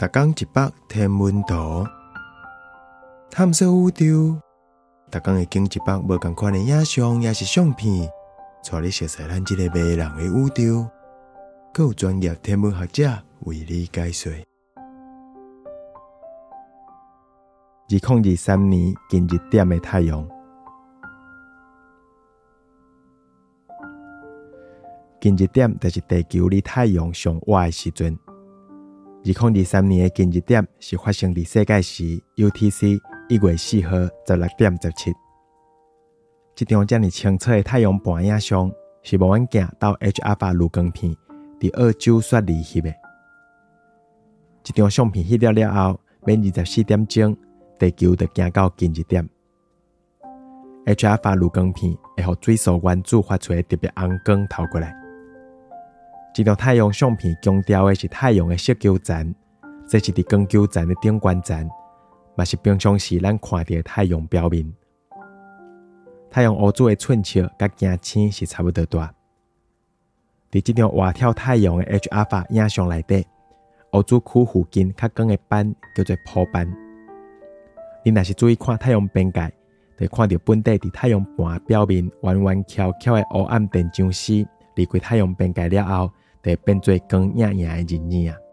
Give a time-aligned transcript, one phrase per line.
[0.00, 1.86] 逐工一百天文图，
[3.30, 4.40] 探索宇宙。
[5.10, 8.08] 逐工会经一百无共款的影像，也是相片，
[8.64, 10.88] 带你熟悉咱即个迷人的宇宙。
[11.74, 13.10] 更有专业天文学者
[13.40, 14.32] 为你解说。
[17.90, 20.26] 二零二三年近日点的太阳，
[25.20, 28.18] 近日点就是地球离太阳上晚的时阵。
[29.22, 32.04] 二零二三年的近日点是发生伫世界时
[32.36, 32.98] UTC
[33.28, 33.96] 一月四号
[34.26, 35.12] 十六点十七。
[36.54, 41.14] 这张遮尔清澈的太阳半影像，是望远镜到 H 阿法路光片
[41.60, 42.94] 伫澳洲雪离翕的。
[44.62, 47.36] 这张相片翕了了后，每二十四点钟，
[47.78, 49.28] 地球就行到近日点。
[50.86, 54.96] H 阿法路光片会互水素原子发出的特别红光透过来。
[56.40, 59.34] 这张太阳相片强调的是太阳的色球层，
[59.86, 61.68] 这是伫光球层的顶端层，
[62.34, 64.72] 嘛是平常时咱看到的太阳表面。
[66.30, 69.12] 太阳乌珠的寸尺甲镜星是差不多大。
[70.50, 73.22] 伫这张活跳太阳的 H 阿法影像内底，
[73.92, 76.66] 乌珠区附近较光的斑叫做坡斑。
[78.02, 79.46] 你若是注意看太阳边界，
[79.98, 86.10] 就会看到本地伫太阳盘表面弯弯翘翘的乌暗电浆丝，离开太阳边界了后。
[86.42, 88.49] 会变做光影影的人影！